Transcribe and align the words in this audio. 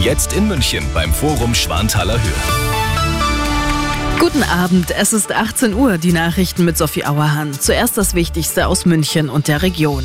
Jetzt 0.00 0.32
in 0.32 0.46
München 0.46 0.84
beim 0.94 1.12
Forum 1.12 1.56
Schwanthaler 1.56 2.20
Höhe. 2.22 4.20
Guten 4.20 4.44
Abend, 4.44 4.92
es 4.92 5.12
ist 5.12 5.32
18 5.32 5.74
Uhr, 5.74 5.98
die 5.98 6.12
Nachrichten 6.12 6.64
mit 6.64 6.78
Sophie 6.78 7.04
Auerhahn. 7.04 7.52
Zuerst 7.52 7.98
das 7.98 8.14
Wichtigste 8.14 8.68
aus 8.68 8.86
München 8.86 9.28
und 9.28 9.48
der 9.48 9.62
Region. 9.62 10.04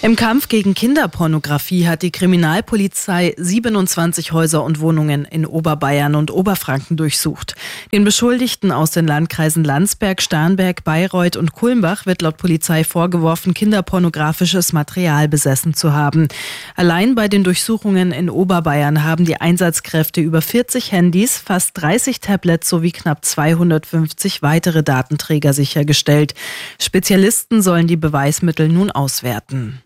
Im 0.00 0.14
Kampf 0.14 0.46
gegen 0.46 0.74
Kinderpornografie 0.74 1.88
hat 1.88 2.02
die 2.02 2.12
Kriminalpolizei 2.12 3.34
27 3.36 4.30
Häuser 4.30 4.62
und 4.62 4.78
Wohnungen 4.78 5.24
in 5.24 5.44
Oberbayern 5.44 6.14
und 6.14 6.30
Oberfranken 6.30 6.96
durchsucht. 6.96 7.56
Den 7.92 8.04
Beschuldigten 8.04 8.70
aus 8.70 8.92
den 8.92 9.08
Landkreisen 9.08 9.64
Landsberg, 9.64 10.22
Starnberg, 10.22 10.84
Bayreuth 10.84 11.36
und 11.36 11.52
Kulmbach 11.52 12.06
wird 12.06 12.22
laut 12.22 12.36
Polizei 12.36 12.84
vorgeworfen, 12.84 13.54
kinderpornografisches 13.54 14.72
Material 14.72 15.26
besessen 15.26 15.74
zu 15.74 15.92
haben. 15.92 16.28
Allein 16.76 17.16
bei 17.16 17.26
den 17.26 17.42
Durchsuchungen 17.42 18.12
in 18.12 18.30
Oberbayern 18.30 19.02
haben 19.02 19.24
die 19.24 19.40
Einsatzkräfte 19.40 20.20
über 20.20 20.42
40 20.42 20.92
Handys, 20.92 21.38
fast 21.38 21.72
30 21.74 22.20
Tablets 22.20 22.68
sowie 22.68 22.92
knapp 22.92 23.24
250 23.24 24.42
weitere 24.42 24.84
Datenträger 24.84 25.52
sichergestellt. 25.52 26.34
Spezialisten 26.80 27.62
sollen 27.62 27.88
die 27.88 27.96
Beweismittel 27.96 28.68
nun 28.68 28.92
auswerten. 28.92 29.82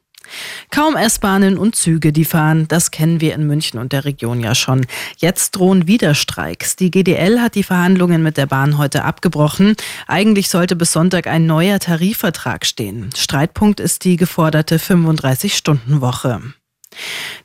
Kaum 0.70 0.96
S-Bahnen 0.96 1.58
und 1.58 1.76
Züge, 1.76 2.12
die 2.12 2.24
fahren, 2.24 2.66
das 2.68 2.90
kennen 2.90 3.20
wir 3.20 3.34
in 3.34 3.46
München 3.46 3.78
und 3.78 3.92
der 3.92 4.04
Region 4.04 4.40
ja 4.40 4.54
schon. 4.54 4.86
Jetzt 5.16 5.52
drohen 5.52 5.86
wieder 5.86 6.14
Streiks. 6.14 6.76
Die 6.76 6.90
GDL 6.90 7.40
hat 7.40 7.54
die 7.54 7.62
Verhandlungen 7.62 8.22
mit 8.22 8.36
der 8.36 8.46
Bahn 8.46 8.78
heute 8.78 9.04
abgebrochen. 9.04 9.76
Eigentlich 10.06 10.48
sollte 10.48 10.76
bis 10.76 10.92
Sonntag 10.92 11.26
ein 11.26 11.46
neuer 11.46 11.78
Tarifvertrag 11.78 12.66
stehen. 12.66 13.10
Streitpunkt 13.16 13.80
ist 13.80 14.04
die 14.04 14.16
geforderte 14.16 14.78
35-Stunden-Woche. 14.78 16.40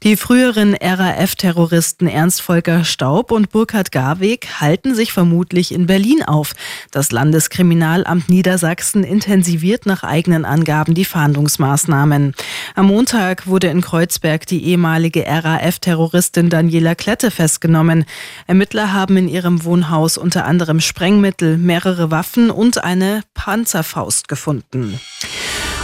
Die 0.03 0.15
früheren 0.15 0.75
RAF-Terroristen 0.75 2.07
Ernst 2.07 2.41
Volker 2.41 2.83
Staub 2.83 3.31
und 3.31 3.49
Burkhard 3.49 3.91
Garweg 3.91 4.47
halten 4.61 4.93
sich 4.93 5.11
vermutlich 5.11 5.73
in 5.73 5.87
Berlin 5.87 6.23
auf. 6.23 6.53
Das 6.91 7.11
Landeskriminalamt 7.11 8.29
Niedersachsen 8.29 9.03
intensiviert 9.03 9.87
nach 9.87 10.03
eigenen 10.03 10.45
Angaben 10.45 10.93
die 10.93 11.03
Fahndungsmaßnahmen. 11.03 12.35
Am 12.75 12.85
Montag 12.85 13.47
wurde 13.47 13.67
in 13.67 13.81
Kreuzberg 13.81 14.45
die 14.45 14.65
ehemalige 14.65 15.25
RAF-Terroristin 15.25 16.49
Daniela 16.49 16.93
Klette 16.93 17.31
festgenommen. 17.31 18.05
Ermittler 18.45 18.93
haben 18.93 19.17
in 19.17 19.27
ihrem 19.27 19.63
Wohnhaus 19.63 20.17
unter 20.17 20.45
anderem 20.45 20.79
Sprengmittel, 20.79 21.57
mehrere 21.57 22.11
Waffen 22.11 22.51
und 22.51 22.83
eine 22.83 23.21
Panzerfaust 23.33 24.27
gefunden. 24.27 24.99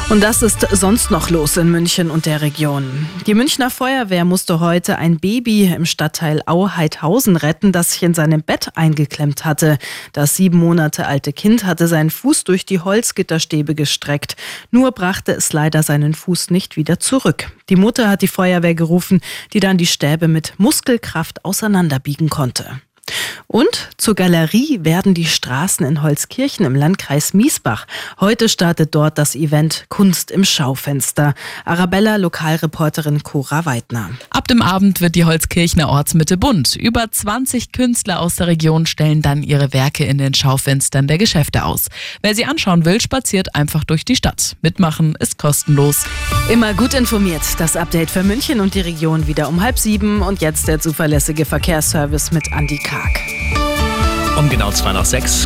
Und 0.10 0.22
das 0.22 0.44
ist 0.44 0.68
sonst 0.72 1.10
noch 1.10 1.30
los 1.30 1.58
in 1.58 1.72
München 1.72 2.12
und 2.12 2.26
der 2.26 2.42
Region. 2.42 3.08
Die 3.26 3.34
Münchner 3.34 3.72
Feuerwehr 3.72 4.26
musste 4.26 4.60
heute 4.60 4.98
ein 4.98 5.18
Baby 5.20 5.66
im 5.66 5.86
Stadtteil 5.86 6.44
Auheidhausen 6.46 7.36
retten, 7.36 7.72
das 7.72 7.94
sich 7.94 8.04
in 8.04 8.14
seinem 8.14 8.44
Bett 8.44 8.70
eingeklemmt 8.76 9.44
hatte. 9.44 9.80
Das 10.12 10.36
sieben 10.36 10.60
Monate 10.60 11.08
alte 11.08 11.34
Kind 11.34 11.66
hatte 11.66 11.88
seinen 11.88 12.12
Fuß 12.12 12.44
durch 12.44 12.66
die 12.66 12.80
Holzgitterstäbe 12.80 13.74
gestreckt. 13.74 14.36
Nur 14.70 14.92
brachte 14.92 15.32
es 15.32 15.52
leider 15.52 15.82
seinen 15.82 16.14
Fuß 16.14 16.52
nicht 16.52 16.78
wieder 16.78 17.00
zurück. 17.00 17.52
Die 17.70 17.76
Mutter 17.76 18.10
hat 18.10 18.22
die 18.22 18.28
Feuerwehr 18.28 18.76
gerufen, 18.76 19.22
die 19.54 19.62
dann 19.62 19.78
die 19.78 19.88
Stäbe 19.88 20.28
mit 20.28 20.54
Muskelkraft 20.58 21.44
auseinanderbiegen 21.44 22.30
konnte. 22.30 22.82
Und 23.54 23.90
zur 23.98 24.16
Galerie 24.16 24.80
werden 24.82 25.14
die 25.14 25.28
Straßen 25.28 25.86
in 25.86 26.02
Holzkirchen 26.02 26.66
im 26.66 26.74
Landkreis 26.74 27.36
Miesbach. 27.36 27.86
Heute 28.20 28.50
startet 28.50 28.96
dort 28.96 29.20
das 29.20 29.36
Event 29.36 29.86
Kunst 29.90 30.32
im 30.32 30.44
Schaufenster. 30.44 31.36
Arabella, 31.64 32.16
Lokalreporterin 32.16 33.22
Cora 33.22 33.64
Weidner. 33.68 34.10
Ab 34.44 34.50
dem 34.50 34.62
Abend 34.62 35.00
wird 35.00 35.16
die 35.16 35.24
Holzkirchner 35.24 35.88
Ortsmitte 35.88 36.36
bunt. 36.36 36.76
Über 36.76 37.10
20 37.10 37.72
Künstler 37.72 38.20
aus 38.20 38.36
der 38.36 38.48
Region 38.48 38.86
stellen 38.86 39.22
dann 39.22 39.42
ihre 39.42 39.72
Werke 39.72 40.04
in 40.04 40.18
den 40.18 40.34
Schaufenstern 40.34 41.08
der 41.08 41.18
Geschäfte 41.18 41.64
aus. 41.64 41.88
Wer 42.22 42.36
sie 42.36 42.44
anschauen 42.44 42.84
will, 42.84 43.00
spaziert 43.00 43.56
einfach 43.56 43.86
durch 43.86 44.04
die 44.04 44.18
Stadt. 44.18 44.58
Mitmachen 44.62 45.16
ist 45.18 45.38
kostenlos. 45.38 46.04
Immer 46.52 46.74
gut 46.74 46.94
informiert. 46.94 47.44
Das 47.58 47.78
Update 47.78 48.12
für 48.12 48.24
München 48.24 48.60
und 48.60 48.76
die 48.76 48.82
Region 48.82 49.28
wieder 49.28 49.48
um 49.48 49.62
halb 49.62 49.80
sieben. 49.80 50.22
Und 50.22 50.42
jetzt 50.42 50.68
der 50.68 50.82
zuverlässige 50.82 51.46
Verkehrsservice 51.46 52.34
mit 52.34 52.52
Andi 52.52 52.80
Karg. 52.80 53.22
Um 54.38 54.50
genau 54.50 54.72
zwei 54.72 54.92
nach 54.92 55.06
sechs. 55.06 55.42